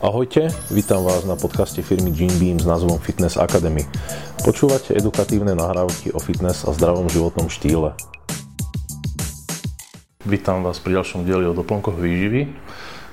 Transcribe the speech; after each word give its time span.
Ahojte, 0.00 0.48
vítam 0.72 1.04
vás 1.04 1.28
na 1.28 1.36
podcaste 1.36 1.84
firmy 1.84 2.08
Gene 2.08 2.32
Beam 2.40 2.56
s 2.56 2.64
názvom 2.64 2.96
Fitness 3.04 3.36
Academy. 3.36 3.84
Počúvate 4.40 4.96
edukatívne 4.96 5.52
nahrávky 5.52 6.16
o 6.16 6.20
fitness 6.24 6.64
a 6.64 6.72
zdravom 6.72 7.04
životnom 7.12 7.52
štýle. 7.52 7.92
Vítam 10.24 10.64
vás 10.64 10.80
pri 10.80 10.96
ďalšom 10.96 11.28
dieli 11.28 11.44
o 11.44 11.52
doplnkoch 11.52 12.00
výživy. 12.00 12.48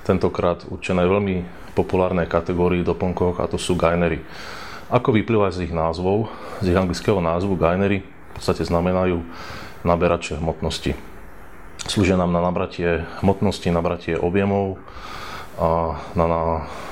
Tentokrát 0.08 0.64
určené 0.72 1.04
veľmi 1.04 1.44
populárnej 1.76 2.32
kategórii 2.32 2.88
doplnkoch 2.88 3.44
a 3.44 3.52
to 3.52 3.60
sú 3.60 3.76
gainery. 3.76 4.24
Ako 4.88 5.12
vyplýva 5.12 5.52
z 5.52 5.68
ich 5.68 5.76
názvov, 5.76 6.32
z 6.64 6.72
ich 6.72 6.80
anglického 6.80 7.20
názvu 7.20 7.60
gainery 7.60 8.00
v 8.00 8.32
podstate 8.32 8.64
znamenajú 8.64 9.28
naberače 9.84 10.40
hmotnosti. 10.40 10.96
Slúžia 11.84 12.16
nám 12.16 12.32
na 12.32 12.40
nabratie 12.40 13.04
hmotnosti, 13.20 13.68
nabratie 13.76 14.16
objemov, 14.16 14.80
a 15.58 15.98
na, 16.14 16.26
na 16.30 16.42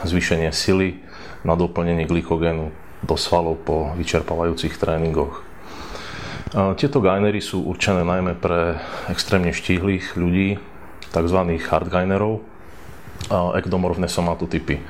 zvýšenie 0.03 0.49
sily, 0.49 0.97
na 1.45 1.53
doplnenie 1.53 2.09
glykogénu 2.09 2.73
do 3.05 3.15
svalov 3.15 3.61
po 3.61 3.93
vyčerpávajúcich 3.93 4.81
tréningoch. 4.81 5.45
Tieto 6.79 7.03
gainery 7.03 7.43
sú 7.43 7.61
určené 7.67 8.01
najmä 8.01 8.33
pre 8.39 8.79
extrémne 9.13 9.53
štíhlych 9.53 10.17
ľudí, 10.17 10.57
tzv. 11.13 11.39
hardgainerov, 11.61 12.41
ekdomorfné 13.59 14.09
somatotypy. 14.09 14.81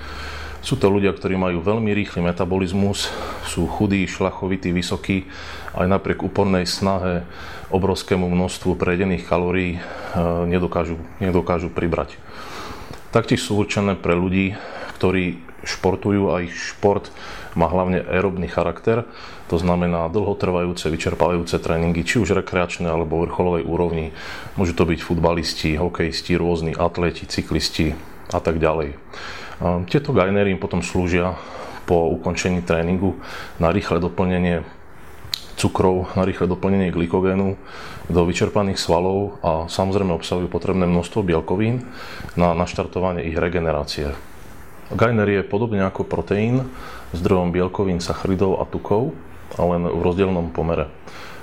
Sú 0.66 0.82
to 0.82 0.90
ľudia, 0.90 1.14
ktorí 1.14 1.38
majú 1.38 1.62
veľmi 1.62 1.94
rýchly 1.94 2.26
metabolizmus, 2.26 3.14
sú 3.46 3.70
chudí, 3.70 4.10
šlachovití, 4.10 4.74
vysokí, 4.74 5.30
aj 5.78 5.86
napriek 5.86 6.26
úpornej 6.26 6.66
snahe 6.66 7.22
obrovskému 7.70 8.26
množstvu 8.26 8.74
prejedených 8.74 9.30
kalórií 9.30 9.78
nedokážu, 10.50 10.98
nedokážu 11.22 11.70
pribrať. 11.70 12.18
Taktiež 13.16 13.48
sú 13.48 13.56
určené 13.64 13.96
pre 13.96 14.12
ľudí, 14.12 14.60
ktorí 15.00 15.40
športujú 15.64 16.36
a 16.36 16.44
ich 16.44 16.52
šport 16.52 17.08
má 17.56 17.72
hlavne 17.72 18.04
aerobný 18.04 18.52
charakter, 18.52 19.08
to 19.48 19.56
znamená 19.56 20.12
dlhotrvajúce, 20.12 20.92
vyčerpávajúce 20.92 21.56
tréningy, 21.64 22.04
či 22.04 22.20
už 22.20 22.36
rekreačné 22.36 22.92
alebo 22.92 23.24
vrcholovej 23.24 23.64
úrovni. 23.64 24.12
Môžu 24.60 24.76
to 24.76 24.84
byť 24.84 25.00
futbalisti, 25.00 25.80
hokejisti, 25.80 26.36
rôzni 26.36 26.76
atleti, 26.76 27.24
cyklisti 27.24 27.96
a 28.36 28.44
tak 28.44 28.60
ďalej. 28.60 29.00
Tieto 29.88 30.12
gainery 30.12 30.52
im 30.52 30.60
potom 30.60 30.84
slúžia 30.84 31.40
po 31.88 32.12
ukončení 32.12 32.68
tréningu 32.68 33.16
na 33.64 33.72
rýchle 33.72 34.04
doplnenie 34.04 34.68
cukrov 35.56 36.12
na 36.20 36.28
rýchle 36.28 36.52
doplnenie 36.52 36.92
glykogénu 36.92 37.56
do 38.12 38.22
vyčerpaných 38.28 38.80
svalov 38.80 39.40
a 39.42 39.66
samozrejme 39.72 40.12
obsahujú 40.14 40.52
potrebné 40.52 40.84
množstvo 40.86 41.24
bielkovín 41.24 41.88
na 42.36 42.52
naštartovanie 42.54 43.24
ich 43.26 43.40
regenerácie. 43.40 44.12
Gainer 44.94 45.26
je 45.26 45.42
podobne 45.42 45.82
ako 45.82 46.06
proteín 46.06 46.70
zdrojom 47.16 47.50
bielkovín, 47.50 48.04
sacharidov 48.04 48.62
a 48.62 48.70
tukov, 48.70 49.16
ale 49.58 49.80
len 49.80 49.84
v 49.90 50.02
rozdielnom 50.04 50.54
pomere. 50.54 50.92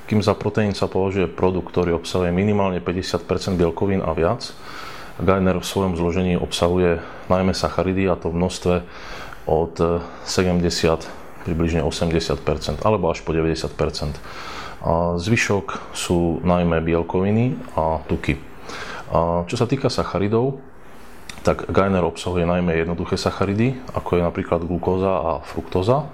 Kým 0.07 0.21
za 0.21 0.37
proteín 0.37 0.77
sa 0.77 0.87
považuje 0.87 1.27
produkt, 1.27 1.73
ktorý 1.73 1.97
obsahuje 1.97 2.31
minimálne 2.31 2.79
50% 2.85 3.27
bielkovín 3.57 4.05
a 4.05 4.13
viac, 4.13 4.53
Gainer 5.21 5.61
v 5.61 5.67
svojom 5.67 5.95
zložení 5.97 6.41
obsahuje 6.41 7.01
najmä 7.29 7.53
sacharidy 7.53 8.09
a 8.09 8.17
to 8.17 8.33
v 8.33 8.39
množstve 8.39 8.75
od 9.49 9.75
70 10.25 11.22
približne 11.45 11.83
80%, 11.85 12.83
alebo 12.87 13.11
až 13.11 13.23
po 13.27 13.35
90%. 13.35 14.19
A 14.83 15.15
zvyšok 15.15 15.95
sú 15.95 16.43
najmä 16.43 16.83
bielkoviny 16.83 17.55
a 17.79 18.03
tuky. 18.11 18.39
A 19.13 19.47
čo 19.47 19.55
sa 19.55 19.71
týka 19.71 19.93
sacharidov, 19.93 20.59
tak 21.43 21.67
Gainer 21.71 22.07
obsahuje 22.07 22.47
najmä 22.47 22.83
jednoduché 22.83 23.19
sacharidy, 23.19 23.75
ako 23.95 24.19
je 24.19 24.23
napríklad 24.23 24.63
glukóza 24.63 25.11
a 25.11 25.31
fruktóza, 25.43 26.07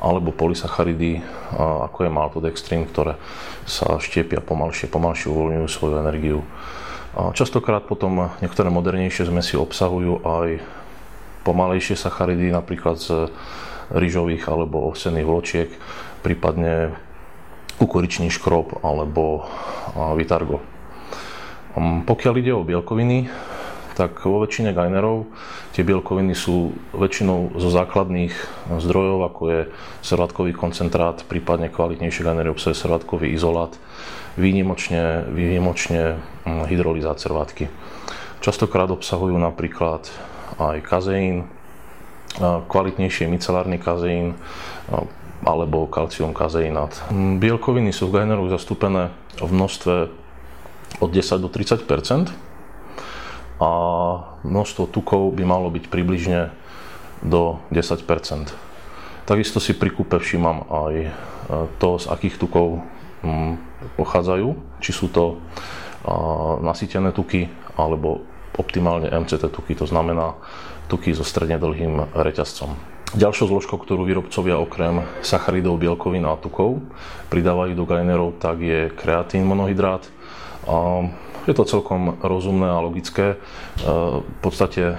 alebo 0.00 0.32
polysacharidy, 0.32 1.20
ako 1.58 2.06
je 2.06 2.10
maltodextrin, 2.10 2.88
ktoré 2.88 3.20
sa 3.68 4.00
štiepia 4.00 4.40
pomalšie, 4.40 4.88
pomalšie 4.88 5.28
uvoľňujú 5.28 5.66
svoju 5.68 5.94
energiu. 6.00 6.40
A 7.12 7.34
častokrát 7.34 7.84
potom 7.84 8.30
niektoré 8.40 8.70
modernejšie 8.70 9.26
zmesi 9.28 9.58
obsahujú 9.58 10.22
aj 10.24 10.62
pomalejšie 11.42 11.98
sacharidy, 11.98 12.54
napríklad 12.54 12.96
z 12.96 13.28
rýžových 13.90 14.46
alebo 14.48 14.88
ovsených 14.90 15.26
vločiek, 15.26 15.68
prípadne 16.22 16.94
kukuričný 17.76 18.28
škrob 18.30 18.82
alebo 18.86 19.46
vitargo. 20.14 20.60
Pokiaľ 22.04 22.34
ide 22.38 22.52
o 22.54 22.66
bielkoviny, 22.66 23.30
tak 23.94 24.16
vo 24.24 24.40
väčšine 24.40 24.72
gainerov 24.72 25.28
tie 25.76 25.84
bielkoviny 25.84 26.32
sú 26.32 26.72
väčšinou 26.96 27.54
zo 27.60 27.68
základných 27.68 28.32
zdrojov, 28.80 29.18
ako 29.28 29.42
je 29.48 29.60
servátkový 30.00 30.52
koncentrát, 30.56 31.20
prípadne 31.28 31.68
kvalitnejšie 31.68 32.24
gainery 32.24 32.48
obsahuje 32.48 32.80
servátkový 32.80 33.28
izolát, 33.30 33.76
výnimočne, 34.40 35.28
výnimočne 35.30 36.16
um, 36.16 36.64
hydrolizát 36.64 37.20
servátky. 37.20 37.68
Častokrát 38.40 38.88
obsahujú 38.88 39.36
napríklad 39.36 40.08
aj 40.56 40.80
kazeín, 40.80 41.44
kvalitnejšie 42.38 43.26
micelárny 43.26 43.80
kazeín 43.80 44.38
alebo 45.40 45.88
kalcium 45.88 46.36
kazeinát. 46.36 46.92
Bielkoviny 47.10 47.90
sú 47.90 48.12
v 48.12 48.22
gaineroch 48.22 48.52
zastúpené 48.52 49.10
v 49.40 49.50
množstve 49.50 49.94
od 51.00 51.10
10 51.10 51.42
do 51.42 51.48
30% 51.48 52.30
a 53.60 53.70
množstvo 54.44 54.84
tukov 54.92 55.32
by 55.32 55.44
malo 55.48 55.72
byť 55.72 55.84
približne 55.88 56.52
do 57.24 57.60
10% 57.72 58.70
Takisto 59.30 59.62
si 59.62 59.78
pri 59.78 59.94
kúpe 59.94 60.18
všímam 60.18 60.66
aj 60.66 60.94
e, 61.06 61.10
to, 61.78 62.02
z 62.02 62.10
akých 62.10 62.34
tukov 62.34 62.82
pochádzajú, 64.00 64.48
či 64.80 64.96
sú 64.96 65.12
to 65.12 65.44
nasýtené 66.64 67.12
tuky 67.12 67.52
alebo 67.76 68.24
optimálne 68.58 69.10
MCT 69.10 69.50
tuky, 69.52 69.78
to 69.78 69.86
znamená 69.86 70.34
tuky 70.90 71.14
so 71.14 71.22
stredne 71.22 71.60
dlhým 71.60 72.14
reťazcom. 72.14 72.74
Ďalšou 73.10 73.50
zložkou, 73.50 73.74
ktorú 73.78 74.06
výrobcovia 74.06 74.58
okrem 74.62 75.02
sacharidov, 75.18 75.82
bielkovín 75.82 76.22
a 76.30 76.38
tukov 76.38 76.78
pridávajú 77.26 77.74
do 77.74 77.82
gainerov, 77.82 78.38
tak 78.38 78.62
je 78.62 78.86
kreatín 78.94 79.50
monohydrát. 79.50 80.06
Je 81.46 81.54
to 81.54 81.66
celkom 81.66 82.22
rozumné 82.22 82.70
a 82.70 82.78
logické. 82.78 83.34
V 83.82 84.38
podstate 84.38 84.94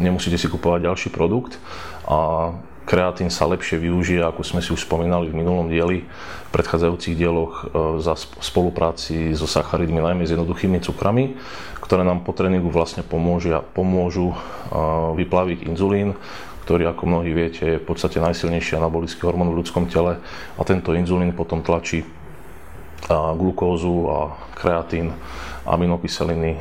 nemusíte 0.00 0.40
si 0.40 0.48
kupovať 0.48 0.88
ďalší 0.88 1.08
produkt 1.12 1.60
a 2.08 2.52
kreatín 2.90 3.30
sa 3.30 3.46
lepšie 3.46 3.78
využije, 3.78 4.18
ako 4.26 4.42
sme 4.42 4.58
si 4.58 4.74
už 4.74 4.82
spomínali 4.82 5.30
v 5.30 5.38
minulom 5.38 5.70
dieli, 5.70 6.02
v 6.02 6.50
predchádzajúcich 6.50 7.14
dieloch 7.14 7.70
e, 7.70 8.02
za 8.02 8.18
spolupráci 8.18 9.30
so 9.38 9.46
sacharidmi, 9.46 10.02
najmä 10.02 10.26
s 10.26 10.34
jednoduchými 10.34 10.82
cukrami, 10.82 11.38
ktoré 11.78 12.02
nám 12.02 12.26
po 12.26 12.34
tréningu 12.34 12.66
vlastne 12.66 13.06
pomôžu, 13.06 13.62
pomôžu 13.78 14.34
e, 14.34 14.36
vyplaviť 15.22 15.70
inzulín, 15.70 16.18
ktorý, 16.66 16.90
ako 16.90 17.02
mnohí 17.06 17.30
viete, 17.30 17.62
je 17.62 17.78
v 17.78 17.86
podstate 17.86 18.18
najsilnejší 18.18 18.74
anabolický 18.74 19.22
hormón 19.22 19.54
v 19.54 19.62
ľudskom 19.62 19.86
tele 19.86 20.18
a 20.58 20.62
tento 20.66 20.90
inzulín 20.90 21.30
potom 21.30 21.62
tlačí 21.62 22.02
glukózu 23.10 24.06
a 24.10 24.18
kreatín, 24.58 25.14
aminokyseliny 25.62 26.58
e, 26.58 26.60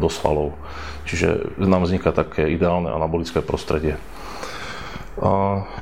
do 0.00 0.08
svalov. 0.08 0.56
Čiže 1.04 1.60
nám 1.60 1.84
vzniká 1.84 2.16
také 2.16 2.48
ideálne 2.48 2.88
anabolické 2.88 3.44
prostredie. 3.44 4.00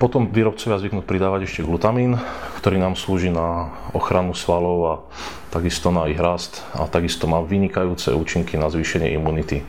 Potom 0.02 0.34
výrobcovia 0.34 0.82
zvyknú 0.82 1.06
pridávať 1.06 1.46
ešte 1.46 1.62
glutamín, 1.62 2.18
ktorý 2.58 2.82
nám 2.82 2.98
slúži 2.98 3.30
na 3.30 3.70
ochranu 3.94 4.34
svalov 4.34 4.78
a 4.82 4.94
takisto 5.54 5.94
na 5.94 6.10
ich 6.10 6.18
rast 6.18 6.66
a 6.74 6.90
takisto 6.90 7.30
má 7.30 7.38
vynikajúce 7.46 8.10
účinky 8.10 8.58
na 8.58 8.66
zvýšenie 8.66 9.14
imunity. 9.14 9.62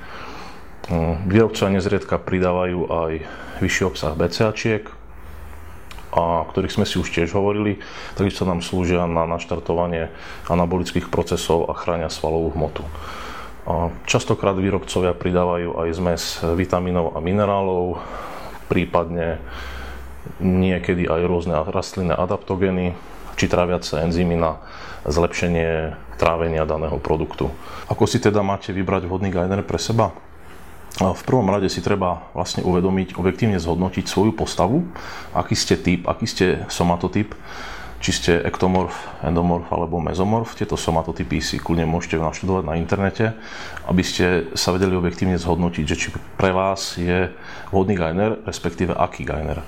Mm, 0.90 1.30
výrobcovia 1.30 1.78
nezriedka 1.78 2.18
pridávajú 2.18 2.90
aj 2.90 3.12
vyšší 3.62 3.84
obsah 3.86 4.18
BCAčiek, 4.18 4.90
a 6.10 6.50
ktorých 6.50 6.74
sme 6.74 6.86
si 6.90 6.98
už 6.98 7.14
tiež 7.14 7.38
hovorili, 7.38 7.78
takisto 8.18 8.42
nám 8.42 8.66
slúžia 8.66 9.06
na 9.06 9.30
naštartovanie 9.30 10.10
anabolických 10.50 11.14
procesov 11.14 11.70
a 11.70 11.78
chránia 11.78 12.10
svalovú 12.10 12.58
hmotu. 12.58 12.82
A 13.70 13.94
častokrát 14.10 14.58
výrobcovia 14.58 15.14
pridávajú 15.14 15.78
aj 15.78 15.90
zmes 15.94 16.42
vitamínov 16.58 17.14
a 17.14 17.22
minerálov, 17.22 18.02
prípadne 18.70 19.42
niekedy 20.38 21.10
aj 21.10 21.22
rôzne 21.26 21.58
rastlinné 21.68 22.14
adaptogény, 22.14 22.94
či 23.36 23.50
tráviace 23.50 23.98
enzymy 24.00 24.38
na 24.38 24.62
zlepšenie 25.10 25.96
trávenia 26.20 26.68
daného 26.68 27.00
produktu. 27.02 27.50
Ako 27.88 28.06
si 28.06 28.22
teda 28.22 28.46
máte 28.46 28.76
vybrať 28.76 29.08
vhodný 29.08 29.32
gainer 29.32 29.64
pre 29.66 29.80
seba? 29.80 30.14
V 31.00 31.22
prvom 31.24 31.48
rade 31.48 31.72
si 31.72 31.80
treba 31.80 32.28
vlastne 32.36 32.60
uvedomiť, 32.68 33.16
objektívne 33.16 33.56
zhodnotiť 33.56 34.04
svoju 34.04 34.36
postavu, 34.36 34.84
aký 35.32 35.56
ste 35.56 35.80
typ, 35.80 36.04
aký 36.12 36.28
ste 36.28 36.46
somatotyp, 36.68 37.32
či 38.00 38.12
ste 38.16 38.32
ektomorf, 38.48 38.96
endomorf 39.20 39.68
alebo 39.76 40.00
mezomorf. 40.00 40.56
Tieto 40.56 40.80
somatotypy 40.80 41.44
si 41.44 41.60
kľudne 41.60 41.84
môžete 41.84 42.16
naštudovať 42.16 42.64
na 42.64 42.80
internete, 42.80 43.36
aby 43.92 44.04
ste 44.04 44.48
sa 44.56 44.72
vedeli 44.72 44.96
objektívne 44.96 45.36
zhodnotiť, 45.36 45.84
že 45.84 46.00
či 46.00 46.08
pre 46.40 46.56
vás 46.56 46.96
je 46.96 47.28
vhodný 47.76 48.00
gajner, 48.00 48.40
respektíve 48.48 48.96
aký 48.96 49.28
gajner. 49.28 49.60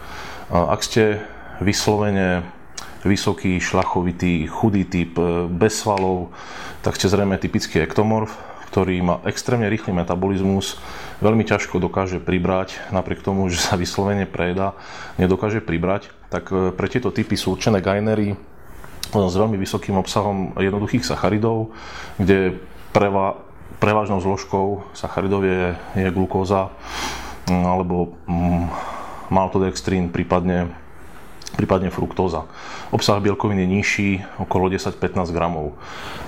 Ak 0.47 0.83
ste 0.83 1.19
vyslovene 1.59 2.47
vysoký, 3.03 3.59
šlachovitý, 3.59 4.47
chudý 4.47 4.87
typ, 4.87 5.19
bez 5.51 5.83
svalov, 5.83 6.31
tak 6.85 6.95
ste 6.95 7.11
zrejme 7.11 7.35
typický 7.35 7.83
ektomorf, 7.83 8.31
ktorý 8.71 9.03
má 9.03 9.15
extrémne 9.27 9.67
rýchly 9.67 9.91
metabolizmus, 9.91 10.79
veľmi 11.19 11.43
ťažko 11.43 11.83
dokáže 11.83 12.23
pribrať, 12.23 12.79
napriek 12.95 13.19
tomu, 13.19 13.51
že 13.51 13.59
sa 13.59 13.75
vyslovene 13.75 14.23
prejeda, 14.23 14.79
nedokáže 15.19 15.59
pribrať, 15.59 16.07
tak 16.31 16.47
e, 16.55 16.71
pre 16.71 16.87
tieto 16.87 17.11
typy 17.11 17.35
sú 17.35 17.59
určené 17.59 17.83
gainery 17.83 18.39
s 19.11 19.35
veľmi 19.35 19.59
vysokým 19.59 19.99
obsahom 19.99 20.55
jednoduchých 20.55 21.03
sacharidov, 21.03 21.75
kde 22.15 22.63
preva, 22.95 23.43
prevažnou 23.83 24.23
zložkou 24.23 24.87
sacharidov 24.95 25.43
je, 25.43 25.75
je 25.99 26.07
glukóza 26.15 26.71
mm, 27.51 27.63
alebo 27.67 28.15
mm, 28.23 28.65
maltodextrín, 29.35 30.07
prípadne 30.07 30.71
prípadne 31.55 31.91
fruktóza. 31.91 32.47
Obsah 32.89 33.19
bielkovín 33.19 33.59
je 33.59 33.67
nižší, 33.67 34.09
okolo 34.39 34.71
10-15 34.71 35.29
gramov. 35.35 35.75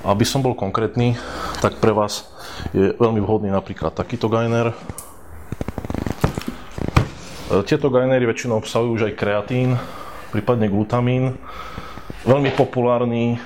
Aby 0.03 0.27
som 0.27 0.43
bol 0.43 0.53
konkrétny, 0.55 1.15
tak 1.63 1.79
pre 1.79 1.95
vás 1.95 2.27
je 2.75 2.93
veľmi 2.95 3.23
vhodný 3.23 3.49
napríklad 3.49 3.95
takýto 3.95 4.27
gainer. 4.27 4.75
Tieto 7.69 7.93
gainery 7.93 8.25
väčšinou 8.25 8.63
obsahujú 8.63 8.91
už 8.97 9.03
aj 9.11 9.17
kreatín, 9.19 9.77
prípadne 10.33 10.71
glutamín. 10.71 11.37
Veľmi 12.23 12.55
populárny 12.55 13.37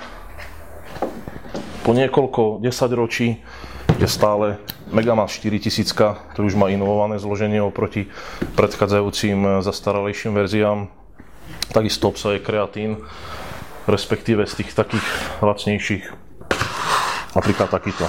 po 1.83 1.91
niekoľko 1.95 2.59
desaťročí 2.63 3.39
je 3.97 4.07
stále 4.07 4.61
Megamas 4.87 5.35
4000, 5.35 5.91
ktorý 6.35 6.45
už 6.47 6.55
má 6.55 6.71
inovované 6.71 7.19
zloženie 7.19 7.59
oproti 7.59 8.07
predchádzajúcim 8.55 9.59
zastaralejším 9.59 10.31
verziám 10.31 10.87
Takisto 11.77 12.09
obsahuje 12.09 12.41
kreatín, 12.41 13.05
respektíve 13.85 14.49
z 14.49 14.65
tých 14.65 14.73
takých 14.73 15.05
lacnejších, 15.45 16.09
napríklad 17.37 17.69
takýto. 17.69 18.01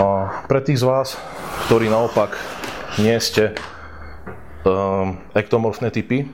A 0.00 0.32
pre 0.48 0.64
tých 0.64 0.80
z 0.80 0.88
vás, 0.88 1.20
ktorí 1.68 1.92
naopak 1.92 2.40
nie 2.96 3.12
ste 3.20 3.52
um, 4.64 5.20
ektomorfné 5.36 5.92
typy, 5.92 6.24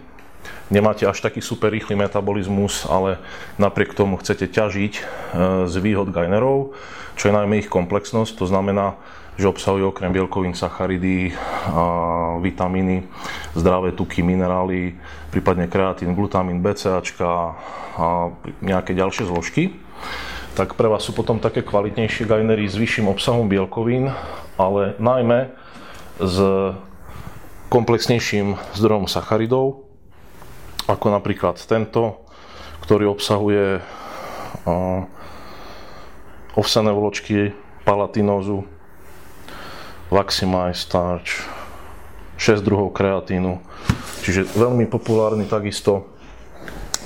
nemáte 0.71 1.03
až 1.03 1.19
taký 1.19 1.43
super 1.43 1.75
rýchly 1.75 1.99
metabolizmus, 1.99 2.87
ale 2.87 3.19
napriek 3.59 3.99
tomu 3.99 4.23
chcete 4.23 4.55
ťažiť 4.55 4.93
uh, 4.95 5.03
z 5.67 5.75
výhod 5.83 6.15
gainerov, 6.15 6.79
čo 7.19 7.27
je 7.27 7.35
najmä 7.35 7.59
ich 7.59 7.67
komplexnosť, 7.67 8.39
to 8.39 8.47
znamená, 8.47 8.95
že 9.35 9.51
obsahuje 9.51 9.83
okrem 9.83 10.15
bielkovín, 10.15 10.55
sacharidy, 10.55 11.35
a 11.75 12.39
vitamíny, 12.39 13.09
zdravé 13.53 13.93
tuky, 13.93 14.25
minerály, 14.25 14.97
prípadne 15.29 15.69
kreatín, 15.69 16.17
glutamín, 16.17 16.65
BCAčka 16.65 17.57
a 17.97 18.07
nejaké 18.65 18.97
ďalšie 18.97 19.29
zložky. 19.29 19.77
Tak 20.53 20.77
pre 20.77 20.89
vás 20.89 21.05
sú 21.05 21.17
potom 21.17 21.41
také 21.41 21.65
kvalitnejšie 21.65 22.29
gainery 22.29 22.69
s 22.69 22.77
vyšším 22.77 23.09
obsahom 23.09 23.49
bielkovín, 23.49 24.13
ale 24.61 24.97
najmä 25.01 25.53
s 26.21 26.37
komplexnejším 27.73 28.61
zdrojom 28.77 29.09
sacharidov, 29.09 29.89
ako 30.85 31.07
napríklad 31.09 31.57
tento, 31.65 32.21
ktorý 32.85 33.17
obsahuje 33.17 33.81
ovsené 36.53 36.91
vločky, 36.93 37.57
palatinózu, 37.89 38.69
Vaximize 40.13 40.85
Starch, 40.85 41.49
6 42.43 42.59
druhov 42.67 42.91
kreatínu, 42.91 43.63
čiže 44.27 44.51
veľmi 44.59 44.91
populárny 44.91 45.47
takisto. 45.47 46.11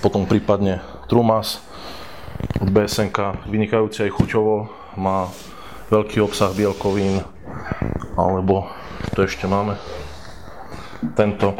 Potom 0.00 0.24
prípadne 0.24 0.80
Trumas 1.12 1.60
od 2.56 2.72
BSNK, 2.72 3.44
vynikajúci 3.44 4.08
aj 4.08 4.16
chuťovo, 4.16 4.72
má 4.96 5.28
veľký 5.92 6.24
obsah 6.24 6.56
bielkovín, 6.56 7.20
alebo 8.16 8.72
to 9.12 9.28
ešte 9.28 9.44
máme, 9.44 9.76
tento 11.12 11.52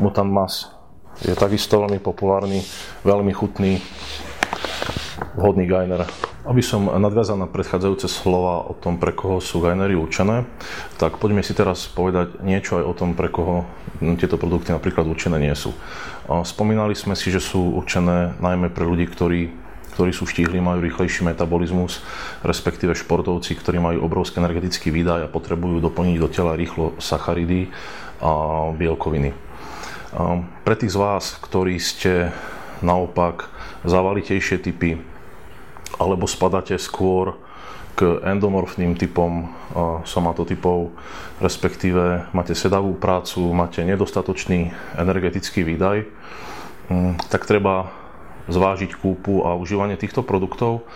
Mutant 0.00 0.32
Mas 0.32 0.72
je 1.20 1.36
takisto 1.36 1.76
veľmi 1.76 2.00
populárny, 2.00 2.64
veľmi 3.04 3.36
chutný, 3.36 3.84
vhodný 5.36 5.68
gajner. 5.68 6.08
Aby 6.40 6.64
som 6.64 6.88
nadviazal 6.88 7.36
na 7.36 7.44
predchádzajúce 7.44 8.08
slova 8.08 8.64
o 8.64 8.72
tom, 8.72 8.96
pre 8.96 9.12
koho 9.12 9.44
sú 9.44 9.60
gainery 9.60 9.92
určené, 9.92 10.48
tak 10.96 11.20
poďme 11.20 11.44
si 11.44 11.52
teraz 11.52 11.84
povedať 11.84 12.40
niečo 12.40 12.80
aj 12.80 12.84
o 12.88 12.96
tom, 12.96 13.12
pre 13.12 13.28
koho 13.28 13.68
tieto 14.16 14.40
produkty 14.40 14.72
napríklad 14.72 15.04
určené 15.04 15.36
nie 15.36 15.52
sú. 15.52 15.76
Spomínali 16.26 16.96
sme 16.96 17.12
si, 17.12 17.28
že 17.28 17.44
sú 17.44 17.76
určené 17.76 18.40
najmä 18.40 18.72
pre 18.72 18.88
ľudí, 18.88 19.04
ktorí 19.04 19.40
ktorí 19.90 20.16
sú 20.16 20.24
štíhli, 20.24 20.62
majú 20.62 20.80
rýchlejší 20.86 21.28
metabolizmus, 21.28 22.00
respektíve 22.40 22.96
športovci, 22.96 23.52
ktorí 23.58 23.82
majú 23.82 24.06
obrovský 24.06 24.40
energetický 24.40 24.88
výdaj 24.88 25.26
a 25.26 25.28
potrebujú 25.28 25.82
doplniť 25.82 26.16
do 26.16 26.28
tela 26.30 26.56
rýchlo 26.56 26.96
sacharidy 26.96 27.68
a 28.22 28.32
bielkoviny. 28.72 29.34
Pre 30.64 30.74
tých 30.78 30.94
z 30.94 30.96
vás, 30.96 31.36
ktorí 31.42 31.76
ste 31.82 32.32
naopak 32.80 33.50
zavalitejšie 33.84 34.62
typy, 34.62 35.04
alebo 35.98 36.28
spadáte 36.30 36.78
skôr 36.78 37.34
k 37.98 38.22
endomorfným 38.22 38.96
typom 38.96 39.50
somatotypov, 40.08 40.94
respektíve 41.42 42.32
máte 42.32 42.56
sedavú 42.56 42.96
prácu, 42.96 43.52
máte 43.52 43.84
nedostatočný 43.84 44.72
energetický 44.96 45.66
výdaj, 45.66 46.08
mm, 46.88 47.28
tak 47.28 47.44
treba 47.44 47.92
zvážiť 48.48 48.96
kúpu 48.96 49.44
a 49.44 49.52
užívanie 49.58 50.00
týchto 50.00 50.24
produktov, 50.24 50.86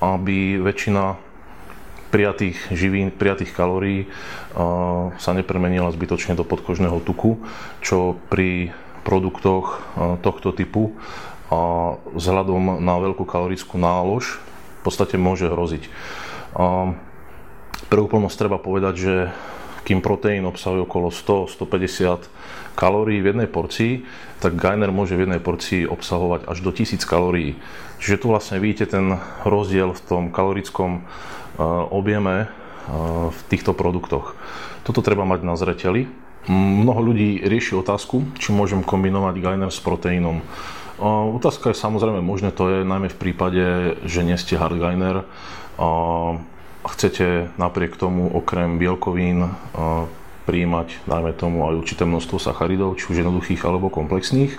aby 0.00 0.56
väčšina 0.56 1.20
prijatých 2.08 2.72
živín, 2.72 3.12
prijatých 3.12 3.52
kalórií 3.52 4.08
sa 5.20 5.30
nepremenila 5.36 5.92
zbytočne 5.92 6.32
do 6.32 6.42
podkožného 6.48 7.04
tuku, 7.04 7.36
čo 7.84 8.16
pri 8.32 8.72
produktoch 9.04 9.84
tohto 10.24 10.56
typu 10.56 10.96
a 11.48 11.58
vzhľadom 12.12 12.84
na 12.84 12.94
veľkú 13.00 13.24
kalorickú 13.24 13.80
nálož 13.80 14.40
v 14.78 14.82
podstate 14.84 15.16
môže 15.16 15.48
hroziť. 15.48 15.88
A 16.54 16.92
pre 17.88 18.00
úplnosť 18.04 18.36
treba 18.36 18.60
povedať, 18.60 18.94
že 18.96 19.14
kým 19.88 20.04
proteín 20.04 20.44
obsahuje 20.44 20.84
okolo 20.84 21.08
100-150 21.08 22.28
kalórií 22.76 23.24
v 23.24 23.32
jednej 23.32 23.48
porcii, 23.48 24.04
tak 24.38 24.60
gainer 24.60 24.92
môže 24.92 25.16
v 25.16 25.24
jednej 25.24 25.40
porcii 25.40 25.88
obsahovať 25.88 26.44
až 26.46 26.58
do 26.60 26.70
1000 26.70 27.00
kalórií. 27.08 27.56
Čiže 27.98 28.20
tu 28.22 28.26
vlastne 28.30 28.60
vidíte 28.60 28.86
ten 28.92 29.16
rozdiel 29.42 29.96
v 29.96 30.02
tom 30.04 30.22
kalorickom 30.30 31.02
objeme 31.90 32.46
v 33.32 33.40
týchto 33.50 33.74
produktoch. 33.74 34.38
Toto 34.86 35.02
treba 35.02 35.26
mať 35.26 35.40
na 35.42 35.56
zreteli. 35.58 36.06
Mnoho 36.48 37.12
ľudí 37.12 37.44
rieši 37.44 37.76
otázku, 37.76 38.24
či 38.38 38.54
môžem 38.54 38.80
kombinovať 38.80 39.34
gainer 39.42 39.68
s 39.72 39.82
proteínom. 39.82 40.40
Otázka 40.98 41.70
je 41.70 41.78
samozrejme 41.78 42.18
možné, 42.18 42.50
to 42.50 42.66
je 42.66 42.78
najmä 42.82 43.06
v 43.06 43.20
prípade, 43.22 43.64
že 44.02 44.26
nie 44.26 44.34
ste 44.34 44.58
hardgainer 44.58 45.22
a 45.78 45.90
chcete 46.90 47.54
napriek 47.54 47.94
tomu 47.94 48.26
okrem 48.26 48.82
bielkovín 48.82 49.54
príjmať, 50.50 51.06
dajme 51.06 51.32
tomu, 51.38 51.70
aj 51.70 51.78
určité 51.78 52.02
množstvo 52.02 52.42
sacharidov, 52.42 52.98
či 52.98 53.14
už 53.14 53.22
jednoduchých 53.22 53.62
alebo 53.62 53.94
komplexných, 53.94 54.58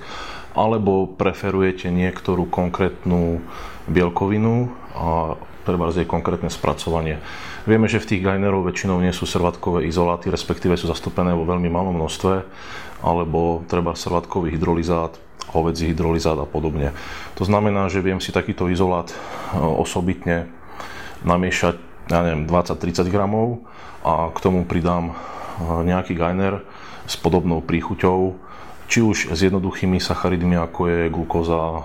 alebo 0.55 1.12
preferujete 1.12 1.91
niektorú 1.91 2.48
konkrétnu 2.48 3.43
bielkovinu 3.91 4.72
a 4.96 5.36
treba 5.67 5.91
jej 5.91 6.08
konkrétne 6.08 6.48
spracovanie. 6.48 7.19
Vieme, 7.67 7.91
že 7.91 8.00
v 8.00 8.15
tých 8.15 8.24
gainerov 8.24 8.63
väčšinou 8.63 9.03
nie 9.03 9.12
sú 9.12 9.27
servatkové 9.27 9.86
izoláty, 9.91 10.31
respektíve 10.31 10.79
sú 10.79 10.88
zastúpené 10.88 11.36
vo 11.36 11.43
veľmi 11.43 11.67
malom 11.67 12.00
množstve, 12.00 12.48
alebo 13.03 13.67
treba 13.67 13.91
servatkový 13.91 14.55
hydrolizát, 14.55 15.19
hovedzí 15.51 15.91
hydrolizát 15.91 16.38
a 16.38 16.46
podobne. 16.46 16.94
To 17.38 17.44
znamená, 17.46 17.89
že 17.89 18.06
viem 18.06 18.22
si 18.22 18.29
takýto 18.29 18.70
izolát 18.70 19.10
e, 19.10 19.15
osobitne 19.58 20.50
namiešať, 21.25 21.75
ja 22.10 22.20
neviem, 22.25 22.46
20-30 22.48 23.10
gramov 23.10 23.65
a 24.06 24.29
k 24.32 24.38
tomu 24.39 24.63
pridám 24.63 25.12
e, 25.12 25.13
nejaký 25.86 26.13
gainer 26.15 26.62
s 27.10 27.18
podobnou 27.18 27.60
príchuťou, 27.65 28.38
či 28.89 29.06
už 29.06 29.34
s 29.34 29.39
jednoduchými 29.46 30.01
sacharidmi, 30.01 30.58
ako 30.58 30.82
je 30.89 31.00
glukóza, 31.13 31.62
e, 31.62 31.82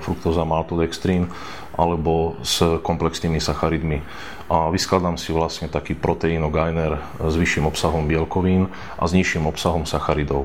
fruktóza, 0.00 0.44
maltodextrín, 0.44 1.28
alebo 1.72 2.36
s 2.44 2.60
komplexnými 2.84 3.40
sacharidmi. 3.40 4.04
A 4.52 4.68
vyskladám 4.68 5.16
si 5.16 5.32
vlastne 5.32 5.72
taký 5.72 5.96
proteínogainer 5.96 7.00
s 7.16 7.34
vyšším 7.36 7.64
obsahom 7.64 8.04
bielkovín 8.04 8.68
a 9.00 9.08
s 9.08 9.16
nižším 9.16 9.48
obsahom 9.48 9.88
sacharidov. 9.88 10.44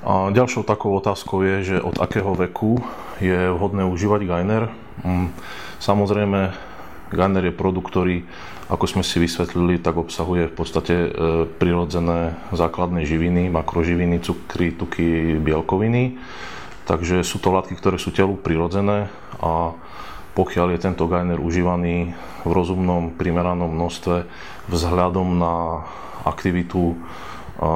A 0.00 0.32
ďalšou 0.32 0.64
takou 0.64 0.96
otázkou 0.96 1.44
je, 1.44 1.76
že 1.76 1.76
od 1.76 2.00
akého 2.00 2.32
veku 2.32 2.80
je 3.20 3.52
vhodné 3.52 3.84
užívať 3.84 4.20
Gainer. 4.24 4.72
Mm, 5.04 5.28
samozrejme, 5.76 6.56
Gainer 7.12 7.44
je 7.44 7.52
produkt, 7.52 7.92
ktorý, 7.92 8.24
ako 8.72 8.84
sme 8.88 9.04
si 9.04 9.20
vysvetlili, 9.20 9.76
tak 9.76 10.00
obsahuje 10.00 10.48
v 10.48 10.54
podstate 10.56 10.94
e, 10.96 11.08
prirodzené 11.44 12.32
základné 12.48 13.04
živiny, 13.04 13.52
makroživiny, 13.52 14.24
cukry, 14.24 14.72
tuky, 14.72 15.36
bielkoviny. 15.36 16.16
Takže 16.88 17.20
sú 17.20 17.36
to 17.36 17.52
látky, 17.52 17.76
ktoré 17.76 18.00
sú 18.00 18.08
telu 18.08 18.40
prirodzené 18.40 19.12
a 19.36 19.76
pokiaľ 20.32 20.74
je 20.74 20.80
tento 20.80 21.04
Gainer 21.10 21.36
užívaný 21.36 22.16
v 22.48 22.50
rozumnom, 22.50 23.12
primeranom 23.20 23.68
množstve 23.68 24.24
vzhľadom 24.72 25.36
na 25.36 25.84
aktivitu 26.24 26.96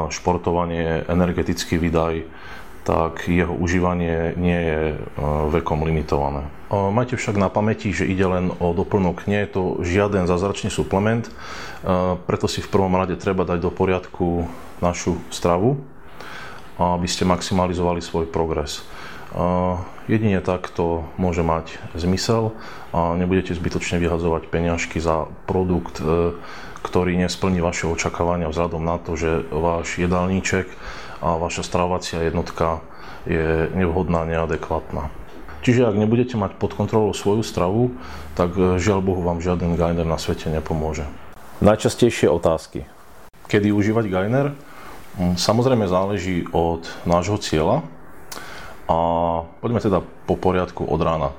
športovanie, 0.08 1.04
energetický 1.06 1.76
výdaj, 1.76 2.24
tak 2.84 3.24
jeho 3.32 3.56
užívanie 3.56 4.36
nie 4.36 4.60
je 4.60 4.80
e, 4.92 4.96
vekom 5.56 5.80
limitované. 5.88 6.44
Majte 6.68 7.16
však 7.16 7.40
na 7.40 7.48
pamäti, 7.48 7.94
že 7.96 8.04
ide 8.04 8.28
len 8.28 8.52
o 8.60 8.76
doplnok, 8.76 9.24
nie 9.24 9.40
je 9.46 9.50
to 9.56 9.62
žiaden 9.80 10.28
zázračný 10.28 10.68
suplement, 10.68 11.24
e, 11.24 11.32
preto 12.28 12.44
si 12.44 12.60
v 12.60 12.68
prvom 12.68 12.92
rade 12.92 13.16
treba 13.16 13.48
dať 13.48 13.58
do 13.64 13.72
poriadku 13.72 14.44
našu 14.84 15.16
stravu, 15.32 15.80
aby 16.76 17.08
ste 17.08 17.24
maximalizovali 17.24 18.04
svoj 18.04 18.28
progres. 18.28 18.84
E, 19.32 19.40
jedine 20.12 20.44
tak 20.44 20.68
to 20.68 21.08
môže 21.16 21.40
mať 21.40 21.80
zmysel 21.96 22.52
a 22.92 23.16
nebudete 23.16 23.56
zbytočne 23.56 23.96
vyhazovať 23.96 24.52
peňažky 24.52 25.00
za 25.00 25.24
produkt, 25.48 26.04
ktorý 26.84 27.16
nesplní 27.16 27.64
vaše 27.64 27.88
očakávania 27.88 28.52
vzhľadom 28.52 28.84
na 28.84 29.00
to, 29.00 29.16
že 29.16 29.48
váš 29.48 29.96
jedálniček 29.96 30.68
a 31.24 31.40
vaša 31.40 31.64
stravovacia 31.64 32.20
jednotka 32.20 32.84
je 33.24 33.72
nevhodná, 33.72 34.28
neadekvátna. 34.28 35.08
Čiže 35.64 35.88
ak 35.88 35.96
nebudete 35.96 36.36
mať 36.36 36.60
pod 36.60 36.76
kontrolou 36.76 37.16
svoju 37.16 37.40
stravu, 37.40 37.96
tak 38.36 38.52
e, 38.52 38.76
žiaľ 38.76 39.00
Bohu 39.00 39.24
vám 39.24 39.40
žiaden 39.40 39.80
gainer 39.80 40.04
na 40.04 40.20
svete 40.20 40.52
nepomôže. 40.52 41.08
Najčastejšie 41.64 42.28
otázky. 42.28 42.84
Kedy 43.48 43.72
užívať 43.72 44.04
gainer? 44.12 44.52
Mm, 45.16 45.40
samozrejme 45.40 45.88
záleží 45.88 46.44
od 46.52 46.84
nášho 47.08 47.40
cieľa 47.40 47.80
a 48.84 48.96
poďme 49.64 49.80
teda 49.80 50.04
po 50.28 50.36
poriadku 50.36 50.84
od 50.84 51.00
rána. 51.00 51.32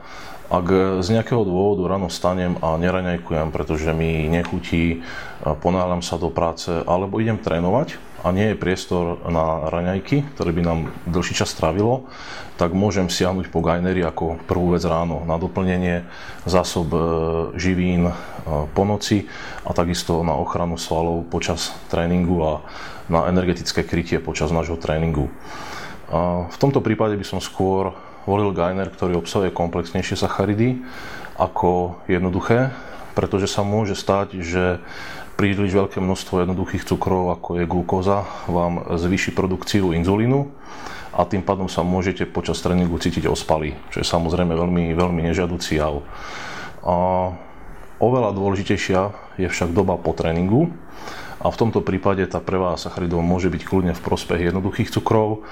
Ak 0.45 0.69
z 1.01 1.07
nejakého 1.09 1.41
dôvodu 1.41 1.89
ráno 1.89 2.13
stanem 2.13 2.61
a 2.61 2.77
neraňajkujem, 2.77 3.49
pretože 3.49 3.89
mi 3.97 4.29
nechutí, 4.29 5.01
ponáhľam 5.41 6.05
sa 6.05 6.21
do 6.21 6.29
práce, 6.29 6.69
alebo 6.85 7.17
idem 7.17 7.41
trénovať 7.41 7.97
a 8.25 8.33
nie 8.33 8.53
je 8.53 8.57
priestor 8.57 9.21
na 9.29 9.69
raňajky, 9.69 10.25
ktoré 10.33 10.49
by 10.53 10.61
nám 10.65 10.79
dlhší 11.05 11.37
čas 11.37 11.53
strávilo, 11.53 12.09
tak 12.57 12.73
môžem 12.73 13.05
siahnuť 13.05 13.53
po 13.53 13.61
gajneri 13.61 14.01
ako 14.01 14.41
prvú 14.49 14.73
vec 14.73 14.81
ráno 14.85 15.21
na 15.29 15.37
doplnenie 15.37 16.09
zásob 16.49 16.87
e, 16.89 16.99
živín 17.61 18.09
e, 18.09 18.13
po 18.73 18.81
noci 18.81 19.29
a 19.61 19.77
takisto 19.77 20.25
na 20.25 20.33
ochranu 20.33 20.77
svalov 20.81 21.29
počas 21.29 21.69
tréningu 21.93 22.37
a 22.41 22.53
na 23.09 23.29
energetické 23.29 23.85
krytie 23.85 24.17
počas 24.17 24.49
nášho 24.49 24.77
tréningu. 24.81 25.29
V 26.49 26.57
tomto 26.61 26.85
prípade 26.85 27.17
by 27.17 27.25
som 27.25 27.41
skôr 27.41 27.97
volil 28.25 28.51
Gainer, 28.51 28.89
ktorý 28.89 29.21
obsahuje 29.21 29.53
komplexnejšie 29.53 30.17
sacharidy 30.17 30.81
ako 31.37 32.01
jednoduché, 32.09 32.73
pretože 33.13 33.47
sa 33.47 33.61
môže 33.61 33.95
stať, 33.95 34.41
že 34.41 34.83
príliš 35.35 35.75
veľké 35.75 35.99
množstvo 35.99 36.43
jednoduchých 36.43 36.87
cukrov, 36.87 37.37
ako 37.37 37.49
je 37.61 37.65
glukóza, 37.69 38.23
vám 38.49 38.83
zvýši 38.97 39.35
produkciu 39.35 39.91
inzulínu 39.91 40.47
a 41.15 41.23
tým 41.23 41.43
pádom 41.43 41.71
sa 41.71 41.83
môžete 41.83 42.27
počas 42.27 42.59
tréningu 42.59 42.99
cítiť 42.99 43.27
ospalí, 43.27 43.75
čo 43.91 44.03
je 44.03 44.07
samozrejme 44.07 44.51
veľmi, 44.51 44.91
veľmi 44.95 45.21
nežiaducí 45.31 45.79
jav. 45.79 46.03
A 46.83 46.95
oveľa 47.99 48.35
dôležitejšia 48.35 48.99
je 49.39 49.47
však 49.47 49.71
doba 49.71 49.95
po 49.95 50.11
tréningu, 50.11 50.71
a 51.35 51.51
v 51.51 51.59
tomto 51.59 51.83
prípade 51.83 52.23
tá 52.31 52.39
preváha 52.39 52.79
sacharidov 52.79 53.19
môže 53.19 53.51
byť 53.51 53.61
kľudne 53.67 53.93
v 53.93 54.05
prospech 54.05 54.49
jednoduchých 54.49 54.91
cukrov, 54.91 55.43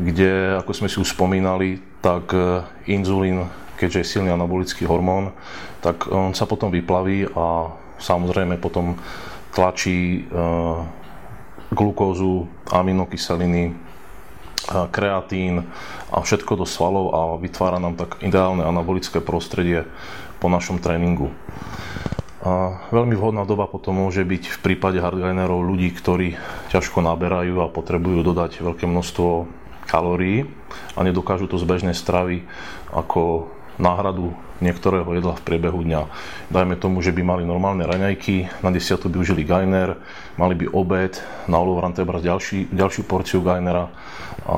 kde, 0.00 0.56
ako 0.64 0.72
sme 0.72 0.88
si 0.88 0.96
už 0.96 1.12
spomínali, 1.12 1.84
tak 2.00 2.32
e, 2.32 2.64
inzulín, 2.88 3.44
keďže 3.76 4.00
je 4.00 4.10
silný 4.16 4.32
anabolický 4.32 4.88
hormón, 4.88 5.36
tak 5.84 6.08
on 6.08 6.32
sa 6.32 6.48
potom 6.48 6.72
vyplaví 6.72 7.28
a 7.36 7.68
samozrejme 8.00 8.56
potom 8.56 8.96
tlačí 9.52 10.24
e, 10.24 10.40
glukózu, 11.68 12.48
aminokyseliny, 12.72 13.64
e, 13.68 13.72
kreatín 14.88 15.68
a 16.08 16.24
všetko 16.24 16.64
do 16.64 16.66
svalov 16.66 17.06
a 17.12 17.20
vytvára 17.36 17.76
nám 17.76 18.00
tak 18.00 18.24
ideálne 18.24 18.64
anabolické 18.64 19.20
prostredie 19.20 19.84
po 20.40 20.48
našom 20.48 20.80
tréningu. 20.80 21.28
A 22.46 22.78
veľmi 22.94 23.18
vhodná 23.18 23.42
doba 23.42 23.66
potom 23.66 24.06
môže 24.06 24.22
byť 24.22 24.54
v 24.54 24.58
prípade 24.62 25.02
hardlinerov 25.02 25.66
ľudí, 25.66 25.90
ktorí 25.90 26.38
ťažko 26.70 27.02
naberajú 27.02 27.58
a 27.58 27.66
potrebujú 27.66 28.22
dodať 28.22 28.62
veľké 28.62 28.86
množstvo 28.86 29.50
kalórií 29.90 30.46
a 30.94 31.02
nedokážu 31.02 31.50
to 31.50 31.58
z 31.58 31.66
bežnej 31.66 31.98
stravy 31.98 32.46
ako 32.94 33.50
náhradu 33.82 34.30
niektorého 34.62 35.10
jedla 35.10 35.34
v 35.34 35.42
priebehu 35.42 35.82
dňa. 35.82 36.06
Dajme 36.54 36.78
tomu, 36.78 37.02
že 37.02 37.10
by 37.10 37.22
mali 37.26 37.42
normálne 37.42 37.82
raňajky, 37.82 38.62
na 38.62 38.70
desiatu 38.70 39.10
by 39.10 39.26
užili 39.26 39.42
gajner, 39.42 39.98
mali 40.38 40.54
by 40.54 40.70
obed, 40.70 41.18
na 41.50 41.58
olovrante 41.58 42.00
brať 42.06 42.22
ďalší, 42.30 42.58
ďalšiu 42.70 43.02
porciu 43.10 43.42
gajnera 43.42 43.90
a 44.46 44.56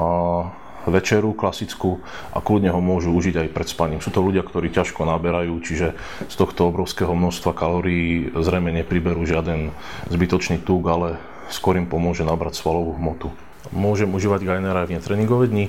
večeru 0.88 1.36
klasickú 1.36 2.00
a 2.32 2.42
kľudne 2.42 2.72
ho 2.72 2.80
môžu 2.80 3.12
užiť 3.12 3.44
aj 3.44 3.48
pred 3.52 3.68
spaním. 3.68 4.00
Sú 4.00 4.08
to 4.12 4.24
ľudia, 4.24 4.42
ktorí 4.42 4.72
ťažko 4.72 5.04
naberajú, 5.04 5.54
čiže 5.62 5.96
z 6.26 6.34
tohto 6.34 6.68
obrovského 6.68 7.12
množstva 7.12 7.52
kalórií 7.52 8.32
zrejme 8.34 8.72
nepriberú 8.72 9.24
žiaden 9.24 9.72
zbytočný 10.08 10.60
tuk, 10.64 10.84
ale 10.88 11.20
skôr 11.48 11.80
im 11.80 11.88
pomôže 11.88 12.24
nabrať 12.24 12.60
svalovú 12.60 12.96
hmotu. 12.96 13.28
Môžem 13.68 14.08
užívať 14.08 14.48
Gainera 14.48 14.84
aj 14.84 14.88
v 14.88 14.96
netreningové 14.96 15.44
dni. 15.52 15.66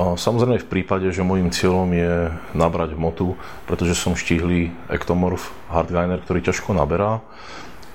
Samozrejme 0.00 0.64
v 0.64 0.70
prípade, 0.70 1.06
že 1.12 1.20
môjim 1.20 1.52
cieľom 1.52 1.92
je 1.92 2.32
nabrať 2.56 2.96
hmotu, 2.96 3.36
pretože 3.68 3.94
som 3.94 4.16
štíhly 4.16 4.72
ektomorf 4.88 5.52
hardgainer, 5.68 6.18
ktorý 6.24 6.40
ťažko 6.40 6.72
naberá, 6.72 7.20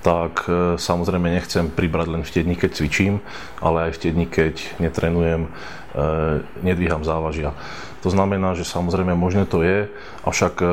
tak 0.00 0.48
e, 0.48 0.80
samozrejme 0.80 1.28
nechcem 1.28 1.68
pribrať 1.68 2.06
len 2.08 2.22
v 2.24 2.32
tie 2.32 2.42
dni, 2.44 2.56
keď 2.56 2.70
cvičím, 2.72 3.14
ale 3.60 3.88
aj 3.88 3.90
v 3.96 4.00
tie 4.00 4.10
dni, 4.16 4.26
keď 4.26 4.54
netrenujem, 4.80 5.42
e, 5.46 5.50
nedvíham 6.64 7.04
závažia. 7.04 7.52
To 8.00 8.08
znamená, 8.08 8.56
že 8.56 8.64
samozrejme 8.64 9.12
možné 9.12 9.44
to 9.44 9.60
je, 9.60 9.92
avšak 10.24 10.54
e, 10.64 10.66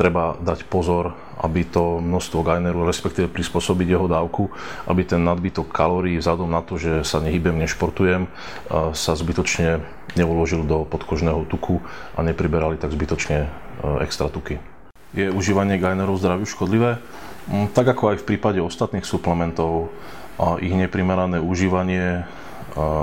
treba 0.00 0.40
dať 0.40 0.64
pozor, 0.64 1.12
aby 1.40 1.64
to 1.64 2.00
množstvo 2.00 2.40
gaineru, 2.40 2.84
respektíve 2.88 3.28
prispôsobiť 3.28 3.96
jeho 3.96 4.08
dávku, 4.08 4.52
aby 4.88 5.04
ten 5.04 5.24
nadbytok 5.24 5.72
kalórií 5.72 6.20
vzhľadom 6.20 6.48
na 6.52 6.60
to, 6.60 6.76
že 6.76 7.04
sa 7.04 7.16
nehybem, 7.20 7.56
nešportujem, 7.56 8.28
sa 8.92 9.12
zbytočne 9.16 9.80
neuložil 10.20 10.68
do 10.68 10.84
podkožného 10.84 11.48
tuku 11.48 11.80
a 12.12 12.20
nepriberali 12.20 12.76
tak 12.76 12.92
zbytočne 12.92 13.48
extra 14.04 14.28
tuky. 14.28 14.60
Je 15.16 15.32
užívanie 15.32 15.80
gainerov 15.80 16.20
zdraviu 16.20 16.44
škodlivé? 16.44 17.00
Mm, 17.50 17.66
tak 17.74 17.90
ako 17.90 18.14
aj 18.14 18.22
v 18.22 18.28
prípade 18.30 18.62
ostatných 18.62 19.02
suplementov, 19.02 19.90
ich 20.62 20.72
neprimerané 20.72 21.42
užívanie, 21.42 22.24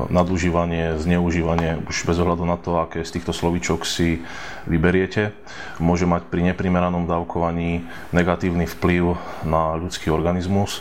nadužívanie, 0.08 0.96
zneužívanie, 0.96 1.84
už 1.84 2.08
bez 2.08 2.18
ohľadu 2.18 2.48
na 2.48 2.56
to, 2.56 2.80
aké 2.80 3.04
z 3.04 3.20
týchto 3.20 3.36
slovíčok 3.36 3.84
si 3.84 4.24
vyberiete, 4.64 5.36
môže 5.78 6.08
mať 6.08 6.32
pri 6.32 6.48
neprimeranom 6.50 7.04
dávkovaní 7.04 7.84
negatívny 8.16 8.64
vplyv 8.66 9.20
na 9.44 9.76
ľudský 9.76 10.08
organizmus. 10.10 10.80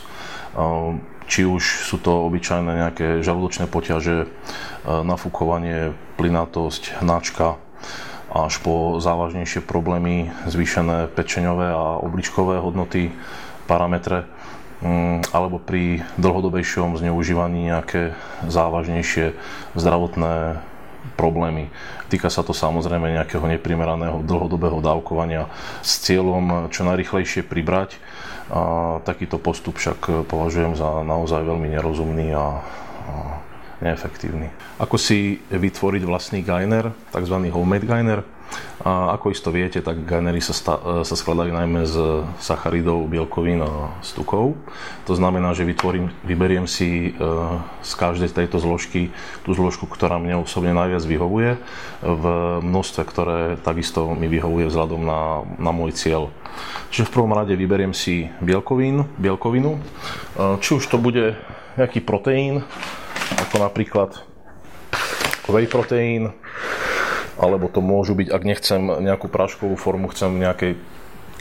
Či 1.27 1.43
už 1.43 1.83
sú 1.83 1.99
to 1.99 2.23
obyčajné 2.31 2.71
nejaké 2.87 3.07
žalúdočné 3.19 3.67
poťaže, 3.67 4.31
nafúkovanie, 4.87 5.91
plynatosť, 6.15 7.03
hnačka, 7.03 7.59
až 8.31 8.53
po 8.63 9.03
závažnejšie 9.03 9.67
problémy, 9.67 10.31
zvýšené 10.47 11.11
pečeňové 11.11 11.75
a 11.75 11.99
obličkové 11.99 12.63
hodnoty, 12.63 13.11
parametre, 13.67 14.23
mm, 14.81 15.29
alebo 15.35 15.59
pri 15.59 16.07
dlhodobejšom 16.15 16.97
zneužívaní 16.97 17.67
nejaké 17.67 18.15
závažnejšie 18.47 19.35
zdravotné 19.75 20.63
problémy. 21.15 21.71
Týka 22.07 22.27
sa 22.27 22.43
to 22.43 22.51
samozrejme 22.51 23.11
nejakého 23.15 23.43
neprimeraného 23.47 24.23
dlhodobého 24.23 24.79
dávkovania 24.79 25.47
s 25.83 26.03
cieľom 26.03 26.71
čo 26.71 26.87
najrychlejšie 26.87 27.43
pribrať. 27.43 27.99
A 28.47 29.03
takýto 29.03 29.35
postup 29.43 29.75
však 29.75 30.27
považujem 30.31 30.79
za 30.79 31.03
naozaj 31.03 31.43
veľmi 31.43 31.67
nerozumný 31.67 32.31
a, 32.31 32.63
a 32.63 33.15
neefektívny. 33.83 34.47
Ako 34.79 34.95
si 34.95 35.43
vytvoriť 35.51 36.03
vlastný 36.07 36.39
gainer, 36.47 36.95
tzv. 37.11 37.35
homemade 37.51 37.83
gainer? 37.83 38.23
A 38.77 39.17
ako 39.17 39.33
isto 39.33 39.49
viete, 39.51 39.83
tak 39.83 40.05
gainery 40.07 40.39
sa, 40.39 40.53
sta- 40.55 40.81
sa 41.03 41.15
skladajú 41.17 41.51
najmä 41.51 41.83
z 41.83 42.23
sacharidov, 42.39 43.09
bielkovín 43.09 43.59
a 43.59 43.99
z 44.05 44.15
tukov. 44.15 44.55
To 45.09 45.13
znamená, 45.17 45.51
že 45.57 45.67
vytvorím, 45.67 46.13
vyberiem 46.23 46.69
si 46.69 47.11
z 47.83 47.91
každej 47.97 48.31
tejto 48.31 48.61
zložky 48.61 49.11
tú 49.43 49.51
zložku, 49.57 49.89
ktorá 49.89 50.21
mne 50.21 50.45
osobne 50.45 50.71
najviac 50.71 51.03
vyhovuje 51.03 51.51
v 52.05 52.23
množstve, 52.63 53.01
ktoré 53.03 53.39
takisto 53.59 54.13
mi 54.13 54.29
vyhovuje 54.29 54.69
vzhľadom 54.71 55.01
na, 55.03 55.43
na 55.59 55.71
môj 55.75 55.97
cieľ. 55.97 56.31
Čiže 56.93 57.11
v 57.11 57.13
prvom 57.17 57.33
rade 57.35 57.51
vyberiem 57.57 57.91
si 57.91 58.29
bielkovín, 58.39 59.09
bielkovinu, 59.19 59.81
či 60.63 60.69
už 60.77 60.85
to 60.87 61.01
bude 61.01 61.35
nejaký 61.75 61.99
proteín, 62.05 62.63
ako 63.35 63.55
napríklad 63.61 64.15
whey 65.47 65.67
proteín, 65.67 66.31
alebo 67.37 67.69
to 67.69 67.79
môžu 67.79 68.17
byť, 68.17 68.27
ak 68.33 68.43
nechcem 68.43 68.81
nejakú 68.81 69.29
práškovú 69.29 69.77
formu, 69.77 70.09
chcem 70.09 70.33
v 70.33 70.43
nejakej 70.43 70.73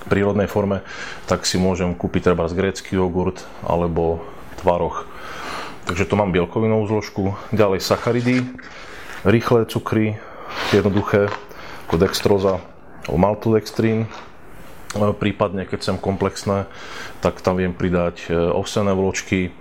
prírodnej 0.06 0.46
forme, 0.46 0.86
tak 1.26 1.48
si 1.48 1.58
môžem 1.58 1.96
kúpiť 1.96 2.30
treba 2.32 2.46
z 2.46 2.54
grécky 2.54 2.94
jogurt 2.94 3.42
alebo 3.66 4.22
tvaroch. 4.62 5.08
Takže 5.86 6.06
to 6.06 6.18
mám 6.18 6.34
bielkovinovú 6.34 6.86
zložku. 6.90 7.22
Ďalej 7.54 7.82
sacharidy, 7.82 8.42
rýchle 9.22 9.66
cukry, 9.70 10.18
jednoduché, 10.74 11.30
ako 11.86 11.94
dextroza 11.98 12.54
alebo 13.06 13.18
maltodextrín. 13.18 14.10
Prípadne, 14.96 15.68
keď 15.68 15.78
chcem 15.82 15.96
komplexné, 16.00 16.66
tak 17.20 17.38
tam 17.44 17.60
viem 17.60 17.76
pridať 17.76 18.26
e, 18.26 18.32
ovsené 18.32 18.96
vločky, 18.96 19.52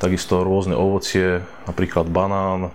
takisto 0.00 0.40
rôzne 0.40 0.72
ovocie, 0.74 1.44
napríklad 1.68 2.08
banán, 2.08 2.72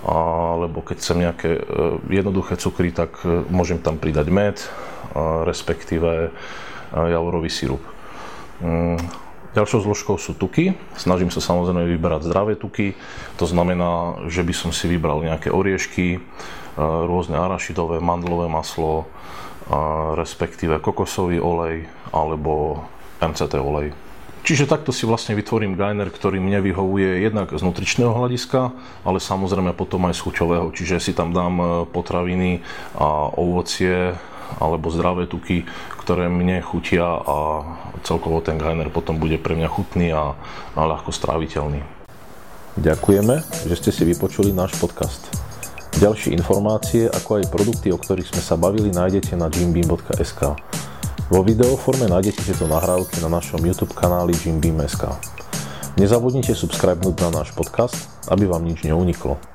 alebo 0.00 0.80
keď 0.80 0.96
chcem 0.96 1.18
nejaké 1.28 1.50
e, 1.60 1.62
jednoduché 2.08 2.56
cukry, 2.56 2.88
tak 2.88 3.20
e, 3.24 3.44
môžem 3.52 3.80
tam 3.84 4.00
pridať 4.00 4.26
med, 4.32 4.56
respektíve 5.44 6.10
e, 6.26 6.30
javorový 6.92 7.52
sirup. 7.52 7.84
Mm, 8.64 8.96
ďalšou 9.52 9.84
zložkou 9.84 10.16
sú 10.16 10.32
tuky. 10.36 10.72
Snažím 10.96 11.28
sa 11.28 11.44
samozrejme 11.44 11.84
vyberať 11.84 12.32
zdravé 12.32 12.56
tuky. 12.56 12.96
To 13.36 13.44
znamená, 13.44 14.24
že 14.32 14.40
by 14.40 14.54
som 14.56 14.70
si 14.72 14.88
vybral 14.88 15.20
nejaké 15.20 15.52
oriešky, 15.52 16.22
rôzne 16.80 17.36
arašidové, 17.36 17.98
mandlové 17.98 18.46
maslo, 18.46 19.10
respektíve 20.16 20.78
kokosový 20.78 21.42
olej 21.42 21.84
alebo 22.14 22.86
MCT 23.20 23.58
olej. 23.58 23.92
Čiže 24.40 24.66
takto 24.66 24.90
si 24.90 25.04
vlastne 25.04 25.36
vytvorím 25.36 25.76
gainer, 25.76 26.08
ktorý 26.08 26.40
mne 26.40 26.64
vyhovuje 26.64 27.20
jednak 27.22 27.52
z 27.52 27.60
nutričného 27.60 28.10
hľadiska, 28.10 28.72
ale 29.04 29.20
samozrejme 29.20 29.76
potom 29.76 30.08
aj 30.08 30.16
z 30.16 30.24
chuťového. 30.24 30.72
Čiže 30.72 30.96
si 30.96 31.12
tam 31.12 31.36
dám 31.36 31.54
e, 31.60 31.64
potraviny 31.92 32.64
a 32.96 33.30
ovocie 33.36 34.16
alebo 34.58 34.90
zdravé 34.90 35.30
tuky, 35.30 35.62
ktoré 36.02 36.26
mne 36.26 36.58
chutia 36.64 37.06
a 37.06 37.62
celkovo 38.02 38.42
ten 38.42 38.58
gainer 38.58 38.90
potom 38.90 39.22
bude 39.22 39.38
pre 39.38 39.54
mňa 39.54 39.68
chutný 39.70 40.10
a, 40.10 40.34
a 40.74 40.80
ľahko 40.82 41.14
stráviteľný. 41.14 41.86
Ďakujeme, 42.80 43.34
že 43.70 43.74
ste 43.78 43.90
si 43.94 44.02
vypočuli 44.02 44.50
náš 44.50 44.74
podcast. 44.80 45.30
Ďalšie 45.98 46.34
informácie, 46.34 47.10
ako 47.10 47.42
aj 47.42 47.50
produkty, 47.50 47.90
o 47.90 47.98
ktorých 47.98 48.30
sme 48.30 48.42
sa 48.42 48.54
bavili, 48.54 48.94
nájdete 48.94 49.34
na 49.34 49.50
jimbeam.sk. 49.50 50.54
Vo 51.28 51.44
videoforme 51.44 52.08
nájdete 52.08 52.46
tieto 52.46 52.64
nahrávky 52.64 53.20
na 53.20 53.28
našom 53.28 53.60
YouTube 53.60 53.92
kanáli 53.92 54.32
Jim 54.40 54.62
Beam.sk. 54.62 55.10
Nezabudnite 56.00 56.56
subscribenúť 56.56 57.28
na 57.28 57.42
náš 57.42 57.52
podcast, 57.52 58.08
aby 58.32 58.48
vám 58.48 58.64
nič 58.64 58.86
neuniklo. 58.86 59.49